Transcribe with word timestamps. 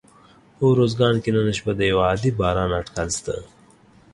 په 0.55 0.63
اروزګان 0.73 1.15
کي 1.23 1.29
نن 1.35 1.47
شپه 1.57 1.71
د 1.77 1.79
یوه 1.91 2.03
عادي 2.09 2.31
باران 2.39 2.69
اټکل 2.79 3.09
سته 3.17 3.35